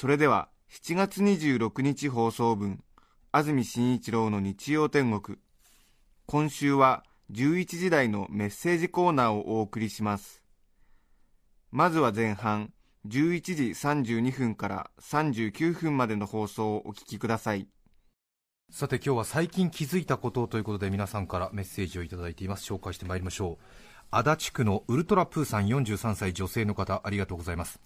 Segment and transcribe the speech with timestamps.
[0.00, 2.84] それでは7月26日放送分
[3.32, 5.38] 安住紳一郎の日曜天国。
[6.24, 7.02] 今週は
[7.32, 10.44] 11時台のメッセージコーナーをお送りします。
[11.72, 12.72] まずは前半
[13.08, 17.66] 11時32分から39分までの放送をお聞きください。
[18.70, 22.72] さて今日は最近気づいたことということで皆さんからメッセージをいただいています。
[22.72, 23.64] 紹介してまいりましょう。
[24.12, 27.80] 足立区のウルトラプーさん43歳女性の方ありがとうございます。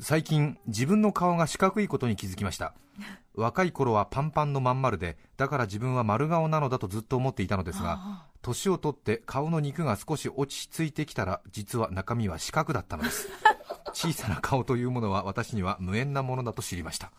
[0.00, 2.74] 最近自分の顔が四角いことに気づきました。
[3.34, 13.28] 若い頃はパンパンのまん丸でだから自分は丸顔なのだとずっと思っていたのですが年を取って顔の肉が少し落ち着いてきたら実は中身は四角だったのです。
[13.94, 17.12] 小さな顔というものは私には無縁なものだと知りました。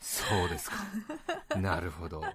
[0.00, 0.76] そうですか。
[1.56, 2.20] なるほど。
[2.20, 2.34] わ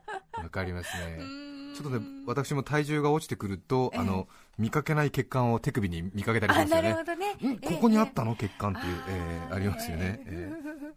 [0.51, 1.19] かりますね。
[1.75, 4.27] ちょっとね私も体重が落ちてくると、あの
[4.59, 6.95] 見かけない血管を手首に見かけたりしますよね。
[7.41, 7.53] ね。
[7.53, 8.35] んここにあったの？
[8.35, 10.89] 血管っていう、えーありますよね、えー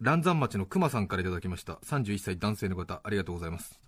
[0.00, 1.74] 蘭山町の熊さんからいただきました。
[1.84, 3.78] 31歳男性の方ありがとうございます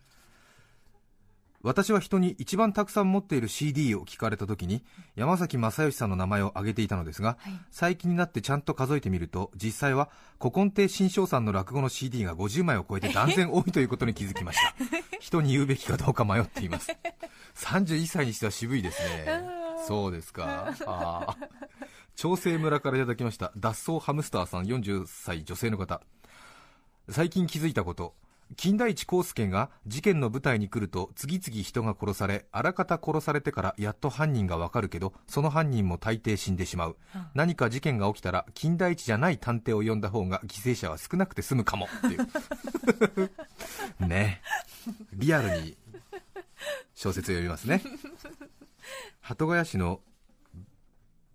[1.67, 4.85] 私は人に一番たくさん持っている CD を聞かれた時に
[5.17, 7.39] 山崎正義さんの名前を挙げていたのですが、
[7.73, 10.09] 最近になってちゃんと数えてみると実際は
[10.39, 14.77] 古今亭新章さんの落語の CD が50枚を超えて断然多いということに気づきました。
[15.19, 16.97] 人に言うべきかどうか迷っています。
[17.57, 19.27] 31歳にしては渋いですね。
[19.89, 20.73] そうですか。
[20.87, 21.49] あー。
[22.15, 26.01] 長生村からいただきました脱走ハムスターさん40歳女性の方。
[27.09, 28.15] 最近気づいたこと
[28.57, 36.97] 金田一耕助が事件の舞台に来ると次々人が殺されあらかた殺されてからやっと犯人がわかるけどその犯人も大抵死んでしまう、
[37.35, 43.25] 何か事件が起きたら金田一じゃない探偵を呼んだ方が犠牲者は少なくて済むかもってい
[44.05, 44.07] う。
[44.07, 44.41] ね。
[45.13, 45.77] リアルに
[46.95, 47.83] 小説を読みますね。
[49.21, 50.01] 鳩ヶ谷市の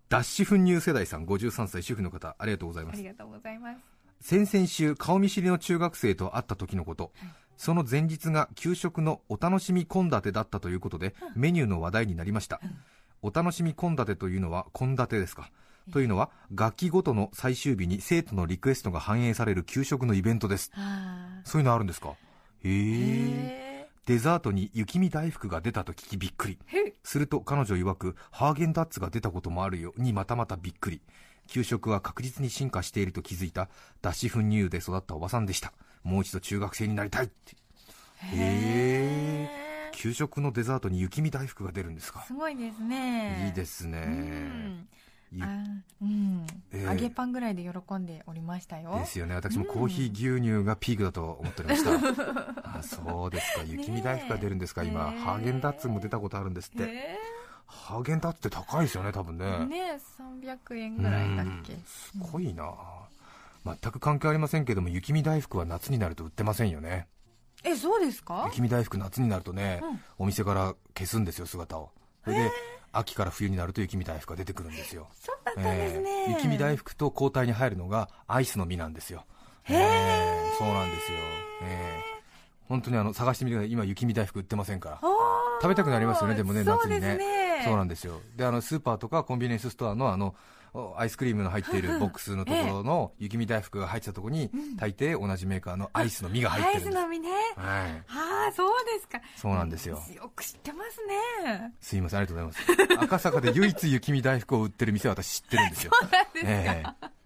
[0.08, 2.96] 脱脂粉乳世代さん53歳主婦の方ありがとうございます。
[2.96, 3.91] ありがとうございます
[4.22, 7.10] 先々週顔見知りの中学生と会った時のこと、
[7.56, 12.60] その前日が給食のお楽しみ献立だったということで、メニューの話題になりました、
[13.20, 15.50] お楽しみ献立というのは献立ですか？
[15.92, 20.70] というのは学期ごとの最終日に生徒のリクエストが反映される給食のイベントです。
[20.76, 22.14] あそういうのあるんですか？
[22.62, 22.70] へー。
[22.70, 26.58] えデザートに雪見大福が出たと聞きびっくり。
[26.66, 31.00] へすると彼女曰くハーゲンダッツが出たこともあるよにまたまたびっくり
[31.46, 33.68] 給食は確実に進化していると気づいた
[34.00, 35.72] 脱脂粉乳で育ったおばさんでした。
[36.02, 37.56] もう一度中学生になりたいって。
[38.18, 42.22] へえ給食のデザートに雪見大福が出るんですか。
[42.22, 43.46] すごいですね。
[43.46, 44.86] いいですね。
[45.40, 45.64] あ
[46.02, 48.98] うん、ええ揚げパンぐらいで喜んでおりましたよ。
[48.98, 49.34] ですよね。
[49.34, 51.92] 私もコーヒー牛乳がピークだと思っておりました、
[52.78, 53.62] あそうですか。
[53.64, 57.18] 雪見大福が出るんですか、今、ハーゲンダッツも出たことあるんですって、え
[57.72, 59.44] ハーゲンダッツって高いですよね多分ね。
[59.44, 61.72] ー、ね300円ぐらいだっけ。
[61.72, 61.82] うん。
[61.84, 62.72] すごいな、
[63.64, 67.08] 全く関係ありませんけども雪見大福は夏になると売ってませんよね。
[67.64, 68.44] えそうですか？
[68.46, 70.00] 雪見大福夏になるとね、うん。
[70.18, 71.90] お店から消すんですよ姿を。
[72.24, 72.50] それで
[72.92, 75.08] 秋から冬になると雪見大福が出てくるんですよ。
[75.14, 79.24] そうだったんですね、えー雪見大福と交代に入るのがアイスの実なんですよ。
[79.64, 79.78] へー。
[79.78, 81.18] えーそうなんですよ、
[81.62, 82.21] えー
[82.68, 83.72] 本当にあの探してみてください。
[83.72, 85.00] 今雪見大福売ってませんから。
[85.60, 87.16] 食べたくなりますよねでもね夏にね。
[87.16, 88.20] ねそうなんですよ。
[88.36, 90.34] であのスーパーとかコンビニエンスストアのあの
[90.74, 96.98] おアイスクリームの入っているボックスのところの雪見大福が入ってたところに、大抵同じメーカーのアイスの実が入っアイてるんです。
[96.98, 97.28] スの実ね。
[97.28, 98.04] はい。
[98.08, 99.20] ああそうですか。
[99.36, 100.00] そうなんですよ。
[100.14, 101.04] よく知ってます
[101.46, 101.74] ね。
[101.78, 103.04] すいませんありがとうございます。
[103.04, 105.92] 赤坂で唯一雪見大福を売ってる店は私知ってるんですよ。
[106.00, 107.21] そうなんですか、ええ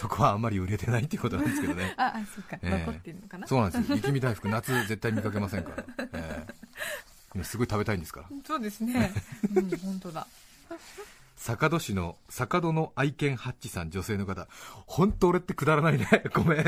[0.00, 1.92] そこはあんまり売れてないっていうことなんですけどね。
[1.98, 2.70] ああそうか、ええ。
[2.70, 3.46] 残ってるのかな？
[3.46, 3.96] そうなんですよ。
[4.00, 6.54] 雪見大福夏絶対見かけませんから、ええ。
[7.34, 8.26] 今すごい食べたいんですから。
[8.46, 9.12] そうですね。
[9.54, 10.26] うん本当だ。
[11.36, 14.48] 坂戸市の坂戸の愛犬ハッチさん女性の方。
[14.86, 16.06] 本当俺ってくだらないね。
[16.32, 16.58] ごめん。
[16.60, 16.62] い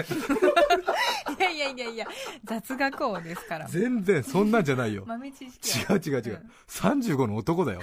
[1.39, 2.07] やいやいやいや。
[2.45, 3.67] 雑学王ですから。
[3.67, 5.05] 全然そんなんじゃないよ。
[5.07, 7.81] 豆知識違う違う違う、35の男だよ。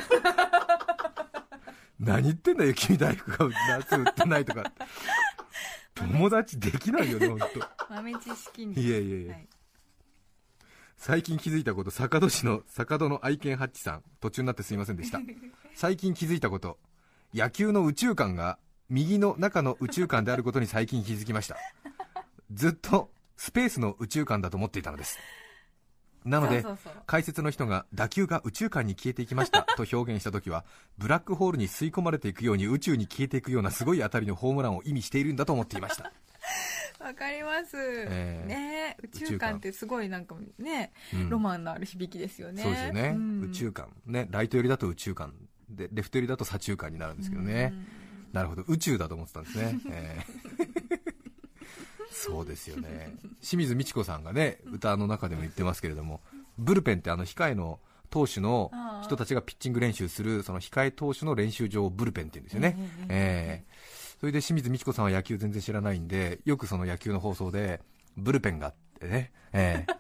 [2.00, 4.72] 何言ってんだよ雪見大福が夏売ってないとか
[6.00, 7.40] 友達できないよね 本
[7.90, 8.76] 豆知識に。
[8.76, 9.48] 当いやいやいや、はい。
[10.98, 14.04] 最近気づいたこと坂戸市の坂戸の愛犬ハッチさん。
[14.20, 15.20] 途中になってすいませんでした。
[15.76, 16.78] 最近気づいたこと。
[17.34, 18.58] 野球の宇宙観が
[18.90, 21.58] 右の中の宇宙間であることに最近気づきました。
[22.52, 25.18] ずっとスペースの宇宙間だと思っていたのです
[26.30, 26.64] なので
[27.06, 30.64] 解説の人が打球が宇宙間に消えていきましたと 表現した時は
[30.98, 36.12] ブラックホールに吸い込まれていくように宇宙に消えていくようなすごい当たりのホームランを意味しているんだと思っていました。
[37.00, 41.30] わかります、えーね宇宙間ってすごいなんかね、うん。
[41.30, 42.62] ロマンのある響きですよね。
[42.62, 43.42] そうですよね、ん。
[43.42, 43.88] 宇宙間。
[44.06, 45.34] ねライト寄りだと宇宙間。
[45.70, 47.74] でレフト寄りだと左中間になるんですけどね、
[48.34, 48.64] なるほど。
[48.68, 50.69] 宇宙だと思ってたんですね、えー
[52.12, 53.16] そうですよね。
[53.42, 56.22] 清水美智子さんがね歌の中でも言ってますけれども
[56.58, 57.80] ブルペンってあの控えの
[58.10, 58.72] 投手の
[59.04, 62.78] 人たちがピッチング練習するその控え投手の練習場をブルペンって言うんですよね、
[63.10, 67.80] えーそれで清水美智子さんは野球全然知らないんでよくその野球の放送で
[68.18, 69.96] ブルペンがあってね、えー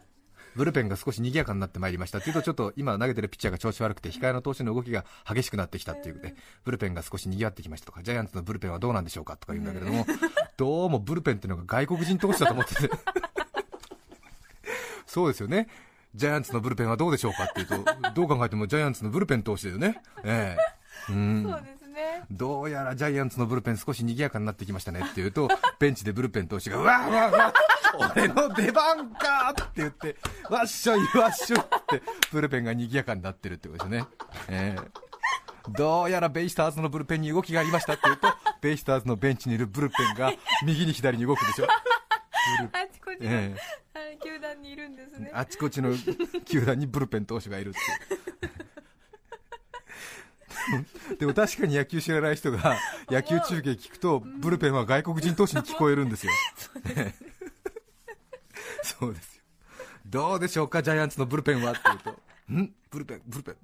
[0.55, 6.35] ブルペンが少し賑やかになってまいりましたっていうとちょっと今投げてるピッチャーが調子悪くて控えの投手の動きが激しくなってきたっていうで
[6.65, 10.05] ブルペンが少し賑わってきましたとかジャイアンツのブルペンはどうなんでしょうかとか言うんだけれども
[10.59, 12.89] どうもブルペンっていうのが外国人投手だと思ってて。
[15.07, 15.69] そうですよね。
[16.13, 20.01] ジャイアンツのブルペンはどうでしょうかっていうとどう考えてもジャイアンツのブルペン投手だよね。
[20.21, 20.57] え
[21.09, 21.13] え。
[21.13, 21.43] うん。
[21.43, 22.23] そうですね。
[22.29, 25.47] どうやらジャイアンツのブルペン少し賑やかになってきましたねって言うと、
[25.79, 27.53] ベンチでブルペン投手が、うわうわうわ、
[28.13, 30.17] 俺の出番かって言って、
[30.49, 32.03] わっしょいわっしょいって、
[32.33, 34.07] ブルペンが賑やかになってるってことですよね。
[34.49, 35.09] ええ。
[35.69, 38.27] どうやらベイスターズのブルペンに動きがありましたって言うと、
[38.61, 40.33] ベイスターズのベンチにいるブルペンが
[40.63, 41.65] 右に左に動くでしょ。
[41.65, 41.69] あ
[42.91, 43.55] ちこちの、え
[43.93, 45.31] はい球団にいるんですね。
[45.33, 45.93] あちこちの
[46.45, 47.83] 球団にブルペン投手がいるってい
[51.13, 51.17] う。
[51.17, 52.77] でも確かに野球知らない人が
[53.09, 56.31] 野球中継聞くとブルペンは外国人投手に聞こえるんですよ。
[58.83, 59.43] そうですよ。
[60.05, 62.11] どうでしょうかジャイアンツのブルペンはって言うと。
[62.53, 62.71] ん？
[62.91, 63.55] ブルペンブルペン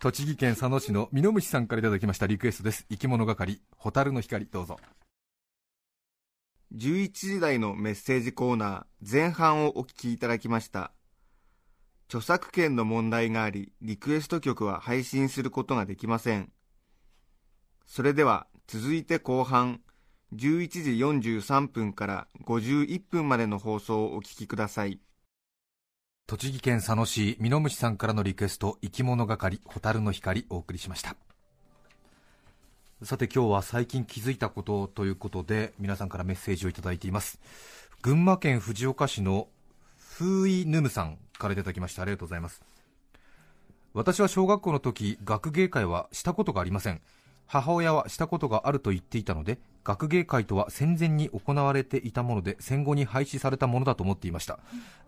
[0.00, 2.86] 栃木県佐野市のミノムシさんからいただきましたリクエストです。
[2.88, 4.78] 生き物係蛍の光どうぞ。
[6.72, 10.92] 11時台のメッセージコーナー前半をお聞きいただきました。
[12.06, 16.52] 著作権の問題がありリクエスト曲は配信することができません。
[17.84, 19.80] それでは続いて後半
[20.32, 25.00] 11時43分から51分までの放送をお聞きください。
[26.28, 31.16] 栃木県佐野市ミノムシさんからのリクエスト生き物係蛍の光お送りしました。
[33.02, 37.40] さて今日は最近気づいたことということで皆さんからメッセージをいただいています。
[38.02, 39.48] 群馬県藤岡市の
[39.96, 42.02] フーイヌムさんからいただきました。
[42.02, 42.60] ありがとうございます。
[43.94, 47.00] 私は小学校の時学芸会はしたことがありません。
[47.48, 54.58] 母親はしたことがあると言っていたので学芸会とは戦前に行われていたもので戦後に廃止されたものだと思っていました。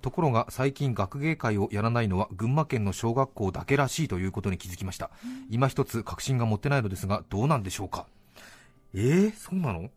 [0.00, 5.10] ところが最近学芸会をやらないのは群馬県の小学校だけらしいということに気づきました。
[5.50, 8.06] 今一つ確信が持ってないのですがどうなんでしょうか？
[8.94, 9.90] えー、そうなの？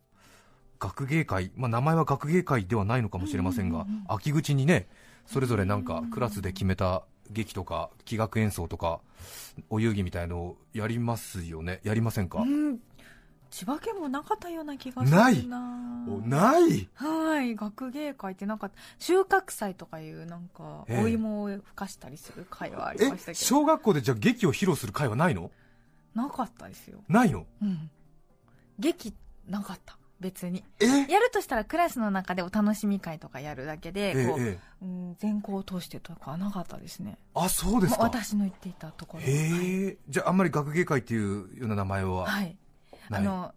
[0.80, 4.90] 学芸会、まあ、名前は学芸会ではないのかもしれませんが、秋口にね
[5.26, 9.00] それぞれなんかクラスで決めた劇とか器楽演奏とか
[9.70, 11.80] お遊戯みたいのをやりますよね？
[11.84, 12.80] やりませんか、うん。
[13.50, 15.30] 千葉県もなかったような気がするな。
[15.30, 15.48] い？
[15.48, 16.90] ない？
[16.96, 17.56] はい。
[17.56, 21.04] 学芸会ってなんか収穫祭とかいうなんかええ。
[21.04, 23.46] お芋をふかしたりする会はありえましたけど。
[23.46, 25.52] 小学校でじゃあ劇を披露する会はないの？
[26.16, 27.00] なかったですよ。
[27.08, 27.46] ないの？
[27.62, 27.90] うん。
[28.80, 29.14] 劇
[29.48, 30.64] なかった別に。
[30.80, 30.88] え？
[30.88, 34.60] やるとしたらクラスの中でお楽しみ会とかやるだけでこう、ええ。
[34.82, 37.18] うん、全校を通してとかはなかったですね。
[37.36, 39.24] あそうですまか、私の言っていたところ。
[39.24, 39.98] へえ。
[40.10, 42.58] じゃああんまり学芸会っていうような名前ははい。
[43.12, 43.54] あの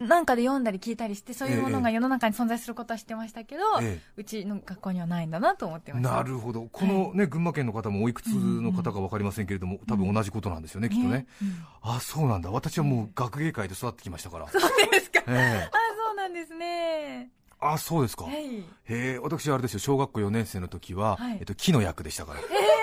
[0.00, 6.16] なんかで読んだり聞いたりしてそういうものが世の中に存在することは知ってましたけど、えうちの学校にはないんだなと思ってえました。
[6.16, 6.62] なるほど。
[6.70, 11.64] このね、群馬県の方もおいくつの方か分かりませんけれども、多分同じことなんですよね、きっとね、うん。
[11.82, 12.50] あそうなんだ。
[12.50, 15.22] 私はもう学芸会で育ってきましたから、そうですか。
[15.28, 15.34] ええ。
[15.62, 15.83] あそう
[16.24, 17.28] なんですね。
[17.60, 18.34] あそうですか、はい。
[18.34, 19.80] へえ私あれですよ。
[19.80, 21.36] 小学校4年生の時は、はい。
[21.40, 22.40] えっと、木の役でしたから、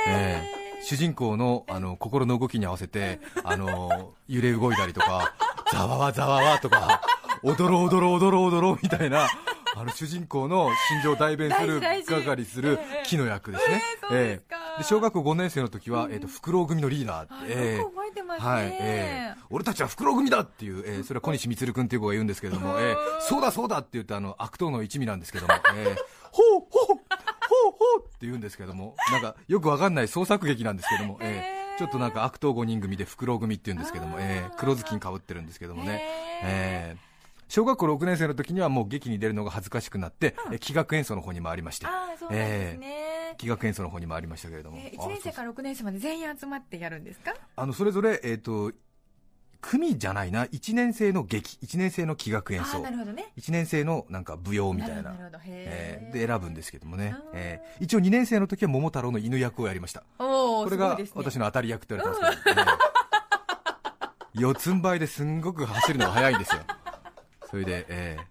[0.08, 0.44] え
[0.80, 0.84] え。
[0.84, 5.34] 主人公のあの心の動きに合わせてあの揺れ動いたりとか
[5.72, 7.02] ざわわざわわとか
[7.44, 9.28] 踊ろう踊ろう踊ろう踊ろうみたいな
[9.76, 12.26] あの主人公の心情を代弁する大事大事。
[12.26, 13.04] 係するええ。
[13.06, 14.58] 木の役ですね、そうですか。
[14.58, 25.96] で小学校5年生の時は、えっと、フクロウ組のリーダーあええよく覚えてますね、はい、ええ俺たちはフクロウ組だっていう、えーそれは小西光君っていう子が言うんですけれども、えーそうだそうだって言ってあの悪党の一味なんですけども、えー
[26.32, 26.98] ほうほうほう
[27.72, 36.02] ほうって言うんですけども、なんかよくわかんない創作劇なんですけども、えーちょっとなんか悪党5人組でフクロウ組って言うんですけども、えー黒ずきんかぶってるんですけどもね、
[36.44, 37.12] えー。
[37.48, 43.01] 小学校6年生の時にはもう劇に出るのが恥ずかしくなって、えー器楽演奏の方に回りまして、ああそうですね、
[43.42, 47.34] 器楽演奏の方に回りましたけれども、えあ1年生から6年生まで全員集まってやるんですか？
[47.56, 48.74] あのそれぞれ、えー、と9
[49.62, 50.46] 組じゃないな。
[50.46, 51.58] 1年生の劇。
[51.64, 53.32] 1年生の器楽演あ奏ーなるほどね。
[53.38, 55.14] 1年生のなんか舞踊みたいな。
[56.12, 57.14] で選ぶんですけどもね。
[57.16, 60.04] あー、えー一応2年生の時は桃太郎の犬役をやりました。
[60.18, 62.72] これが私の当たり役って言われたんですけど、ね、
[64.34, 66.62] 四つん這いですんごく走るのが速いんですよ。
[67.50, 68.24] それで、えー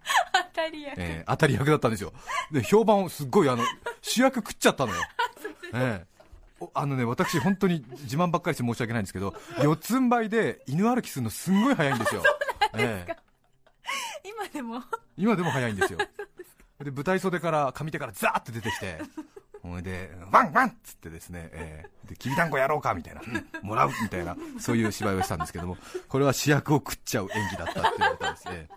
[0.61, 2.13] たり役、えー当たり役だったんですよ。
[2.51, 3.63] で評判をすっごいあの
[4.01, 5.01] 主役食っちゃったのよ、
[5.73, 6.05] ええ。
[6.59, 12.23] おあのね私本当に自慢ばっかりして申し訳ないんですけど四つん這いで犬歩きするのすんごい速いんですよ。
[12.75, 13.15] ええ。
[14.23, 14.83] 今でも？
[15.17, 15.99] 今でも速いんですよ。
[16.79, 18.99] で舞台袖から上手からザーって出てきて
[19.61, 25.77] ほいでワンワンっつってですね、えーできびだんごやろうかみたいな、うんもらうみたいなそういう芝居をしたんですけども
[26.09, 28.67] これは主役を食っちゃう演技だったって言われたんですね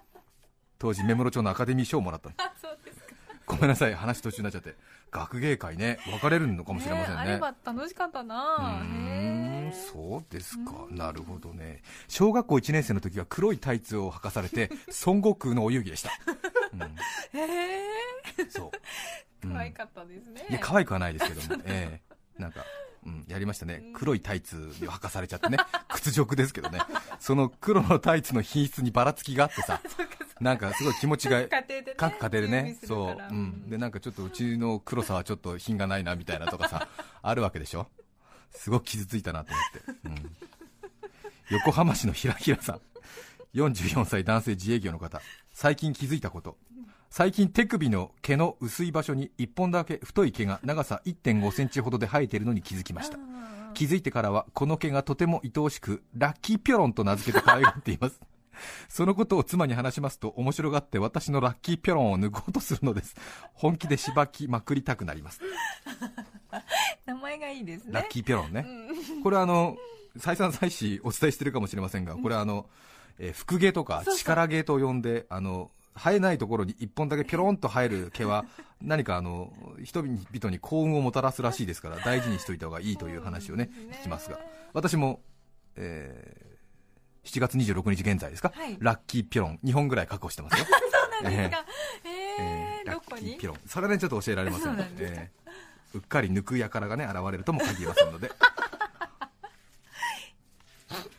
[0.85, 2.35] 当時目室町のアカデミー賞をもらったの。
[2.61, 3.07] そうですか。
[3.47, 4.75] ごめんなさい話途中になっちゃって。
[5.11, 7.21] 学芸会ね分かれるのかもしれませんね。
[7.21, 11.83] あれは楽しかったうなーんそうですか、なるほどね。
[12.09, 14.69] 小学校1年生の時は黒いタイツを履かされて
[15.07, 16.11] 孫悟空のお遊戯でした、
[16.75, 16.83] うん。
[16.83, 16.89] へ
[18.39, 18.71] えそ
[19.43, 19.53] う、うん。
[19.55, 22.03] 可愛かったですね、いや可愛くはないですけども、え
[22.39, 22.41] え。
[22.43, 22.65] なんか、
[23.07, 24.61] うん、やりましたね、黒いタイツを
[24.91, 26.81] 履かされちゃってね、屈辱ですけどね、
[27.21, 29.81] その黒のタイツの品質にばらつきがあってさ、
[30.45, 31.43] なんかすごい気持ちが、
[31.97, 36.87] 各家庭でねそう、うん、でなんかちょっとうちの黒さはちょっと品がないなみたいなとかさ、
[37.23, 37.89] あるわけでしょ、
[38.51, 40.37] すごく傷ついたなと思って、うん、
[41.49, 42.81] 横浜市のひらひらさん、
[43.55, 46.59] 44歳男性自営業の方、最近気づいたこと。
[47.09, 53.19] 最近手首の毛の薄い場所に1本だけ太い毛が長さ1.5センチほどで生えているのに気づきました。
[53.73, 58.21] 気づいてからはこの毛がとても愛おしくラッキーピョロンと名付けて可愛がっています
[58.89, 63.17] そのことを妻に話しますと面白がって私のラッキーピョロンを抜こうとするのです。
[63.53, 65.41] 本気でしばきまくりたくなります。
[67.07, 67.93] 名前がいいですね。
[67.93, 68.67] ラッキーピョロンね、
[69.23, 69.77] これはあの
[70.17, 72.67] 再三再四お伝えしてるかもしれませんがこれはあの、
[73.19, 78.45] えー福毛とか力毛と呼んであの生えないところに一本だけピョロンと生える毛は
[78.83, 79.53] 何かあの
[79.83, 83.71] 人々に幸運をもたらすらしいですから大事にしといた方がいいという話をね。
[84.01, 84.41] 聞きますが。
[84.73, 85.21] 私も、
[85.77, 86.54] えー
[87.25, 88.77] 7月26日現在ですか、はい。
[88.81, 89.59] ラッキーピョロン。
[89.65, 90.67] 2本ぐらい確保して ますよ。
[90.67, 90.71] そ
[91.21, 91.65] うなんですか？
[92.05, 92.81] ええ。
[92.83, 93.23] ー、ーラどこに？
[93.23, 93.61] ッキーピョロン。
[93.67, 95.45] それはねちょっと教えられませんんえー
[95.95, 98.31] うっかり抜く輩がね現れるとも限りませんので。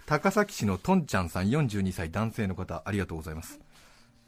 [0.05, 3.59] 高崎市のとんちゃんさん42歳男性の方ありがとうございます。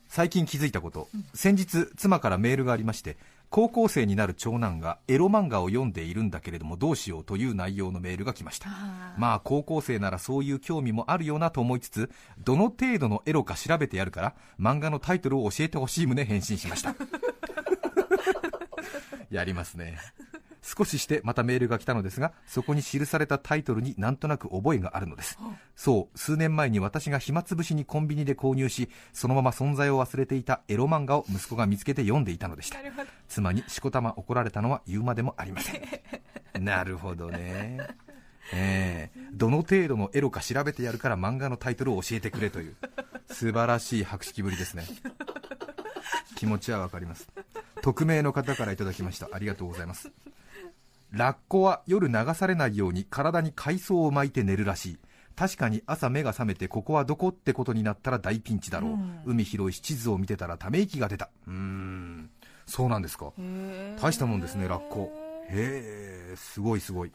[0.07, 3.17] 最近気づいたこと、先日妻からメールがありまして
[3.49, 8.69] 高校生になる長男がエロ漫画を読んでいるんだけれどもどうしようという内容のメールが来ました。
[9.17, 16.95] まあ高校生ならそういう興味もあるよなと思いつつどの程度のエロか調べてやるから漫画のタイトルを教えてほしい旨返信しました。
[19.31, 19.97] やりますね
[20.67, 25.37] 少ししてまたメールが来たのですがそこに記されたタイトルになんとなく覚えがあるのです。
[25.77, 32.79] そう数年前に私が暇つぶしにコンビニで購入しそのまま存在を忘れていたエロ漫画を息子が見つけて読んでいたのでした。
[33.29, 35.81] 妻にしこたま怒られたのは言うまでもありません。
[36.63, 37.79] なるほどね。
[38.53, 39.19] ええ。
[39.33, 42.75] どの程度のエロか調べてやるから漫画のタイトルを教えてくれという。
[43.29, 44.85] 素晴らしい博識ぶりですね。
[46.35, 47.27] 気持ちはわかります。
[47.81, 49.29] 匿名の方からいただきました。
[49.31, 50.11] ありがとうございます
[51.11, 54.97] ラッコは夜流されないように体に海藻を巻いて寝るらしい。
[55.35, 59.21] 確かに朝目が覚めてここはどこってことになったら大ピンチだろう、うん。
[59.25, 61.29] 海広いし地図を見てたらため息が出た。
[61.47, 62.29] うーん。
[62.65, 63.31] そうなんですか。
[64.01, 65.11] 大したもんですねラッコ
[65.49, 67.11] へえすごいすごい。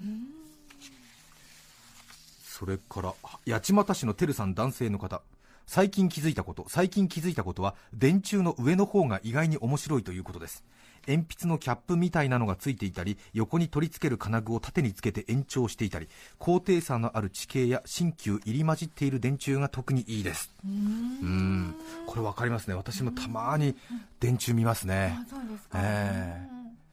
[2.45, 3.15] それから
[3.47, 5.21] 八街市のてるさん男性の方。
[5.67, 6.65] 最近気づいたこと。
[6.69, 10.65] 最近気づいたことは電柱の上の方が意外に面白いということです
[11.07, 20.55] 鉛筆のキャップみたいなのがついていたり横に取り付ける金具を縦につけて延長していたり高低差のある地形や新旧入り混じっている電柱が特にいいです。
[20.65, 21.75] うん。
[22.07, 22.75] これ分かりますね。
[22.75, 23.77] 私もたまに
[24.21, 25.19] 電柱見ますね。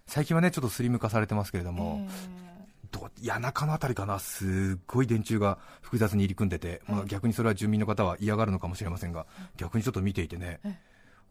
[0.07, 2.39] 最近はねちょっとスリム化されてますけれども、え
[2.91, 9.25] どう谷中のあたりかな、すっごい電柱が複雑に入り組んでて、まあ、逆にそれは住民の方は嫌がるのかもしれませんが、
[9.57, 10.59] 逆にちょっと見ていてね、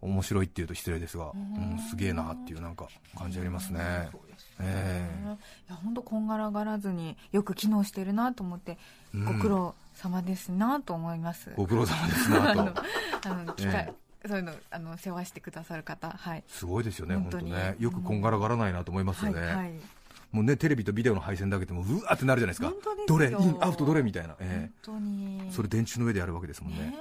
[0.00, 4.09] 面白いっていうと失礼ですが、うん、すげえなっていうなんか感じありますね。
[4.12, 4.57] そうですね。
[4.61, 5.11] え
[5.69, 8.78] いや本当こんがらがらずによく機能してるなと思って、
[9.14, 9.25] うん。
[9.25, 11.50] ご苦労様ですなと思います。
[11.50, 12.61] えご苦労様ですなと。
[13.28, 13.93] あの 機械、
[14.26, 16.45] そういうのあの世話してくださる方はい。
[16.47, 17.75] すごいですよね、本当ね。
[17.78, 19.40] よくこんがらがらないなと思いますよね。
[19.40, 19.73] はいはい
[20.31, 22.73] もうね、テレビとビデオの配線だけでも、うわーってなるじゃないですか。
[23.07, 24.37] どれ、よイン、アウトどれみたいな。
[24.41, 25.43] え本当に。
[25.49, 26.79] えそれ電柱の上でやるわけですもんね。
[26.79, 26.95] ね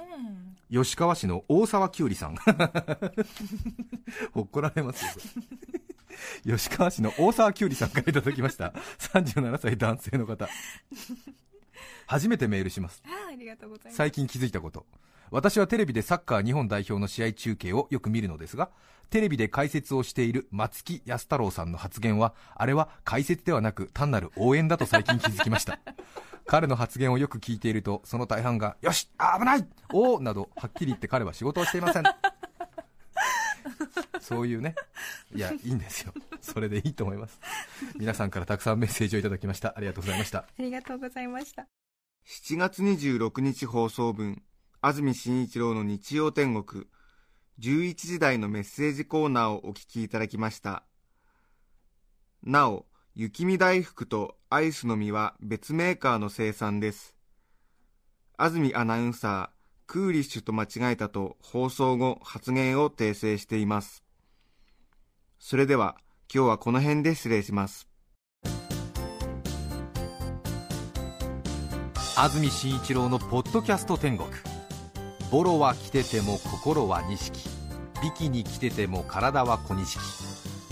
[0.70, 2.36] 吉川市の大沢きゅうりさん。
[4.34, 8.72] 怒られますよ吉川市の大沢きゅうりさんからいただきました。
[8.98, 10.48] 37歳男性の方。
[12.06, 13.02] 初めてメールします。
[13.06, 13.96] えあありがとうございます。
[13.96, 14.86] 最近気づいたこと
[15.30, 18.70] 私はテレビでサッカー日本代表の試合中継をよく見るのですが
[19.10, 25.78] テレビで解説をしている松木安太郎さんの発言はあれは解説ではなく単なる応援だと最近気づきました。
[26.46, 29.66] 彼の発言をよく聞いているとその大半が「よしあ危ない!
[29.92, 32.04] おお!」などはっきり言って彼は仕事をしていません。
[34.20, 34.74] そういうね。
[35.34, 36.12] いやいいんですよ。
[36.40, 37.38] それでいいと思います。
[37.96, 39.74] 皆さんからたくさんメッセージをいただきました。
[39.76, 40.40] ありがとうございました。
[40.40, 41.66] ありがとうございました。
[42.26, 44.42] 7月26日放送分
[44.80, 46.84] 安住紳一郎の日曜天国
[47.58, 50.84] 11時台のメッセージコーナーをお聞きいただきました。
[52.44, 57.16] なお雪見大福とアイスの実は別メーカーの生産です。
[58.36, 59.58] 安住アナウンサー
[59.88, 64.04] クーリッシュと間違えたと放送後発言を訂正しています。
[65.40, 65.96] それでは
[66.32, 67.88] 今日はこの辺で失礼します。
[72.16, 74.47] 安住紳一郎のポッドキャスト天国。
[75.30, 77.50] ボロは着てても心は錦。
[78.02, 79.98] ビキに着てても体は小錦。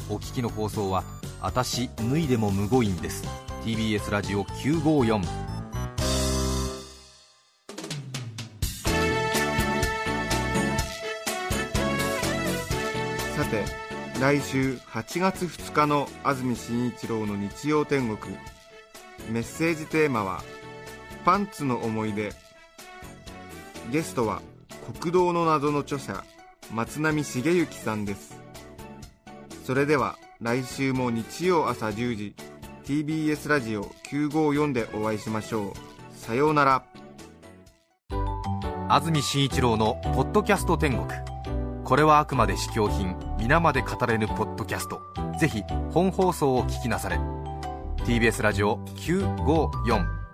[0.09, 1.05] お聞きの放送は
[1.43, 3.23] 私脱いでもむごいんです。
[3.65, 5.23] TBS ラジオ954
[13.37, 13.65] さて
[14.19, 18.35] 来週8月2日の安住紳一郎の日曜天国。
[19.31, 20.43] メッセージテーマは
[21.27, 22.33] 「パンツの思い出」
[23.91, 24.43] ゲストは
[25.01, 26.25] 国道の謎の著者
[26.73, 28.41] 松並茂之さんです。
[29.65, 32.35] それでは来週も日曜朝10時
[32.85, 35.73] TBS ラジオ954でお会いしましょう。
[36.17, 36.85] さようなら。
[38.89, 41.07] 安住紳一郎の「ポッドキャスト天国」
[41.85, 45.01] これはあくまで試供品皆まで語れぬポッドキャスト。
[45.39, 45.63] ぜひ
[45.93, 47.19] 本放送を聞きなされ。
[48.05, 50.26] TBS ラジオ954